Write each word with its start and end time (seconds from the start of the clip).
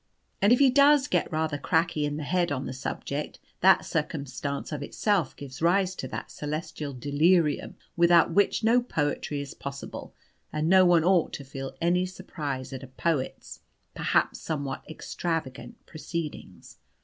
And 0.41 0.51
if 0.51 0.57
he 0.57 0.71
does 0.71 1.07
get 1.07 1.31
rather 1.31 1.59
cracky 1.59 2.05
in 2.07 2.17
the 2.17 2.23
head 2.23 2.51
on 2.51 2.65
the 2.65 2.73
subject, 2.73 3.37
that 3.59 3.85
circumstance 3.85 4.71
of 4.71 4.81
itself 4.81 5.35
gives 5.35 5.61
rise 5.61 5.93
to 5.97 6.07
that 6.07 6.31
celestial 6.31 6.91
delirium 6.93 7.75
without 7.95 8.31
which 8.31 8.63
no 8.63 8.81
poetry 8.81 9.41
is 9.41 9.53
possible, 9.53 10.15
and 10.51 10.67
no 10.67 10.85
one 10.87 11.03
ought 11.03 11.33
to 11.33 11.43
feel 11.45 11.77
any 11.79 12.07
surprise 12.07 12.73
at 12.73 12.81
a 12.81 12.87
poet's 12.87 13.59
perhaps 13.93 14.41
somewhat 14.41 14.83
extravagant 14.89 15.85
proceedings. 15.85 16.79